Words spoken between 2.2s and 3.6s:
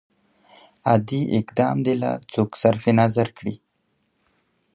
څوک صرف نظر کړي.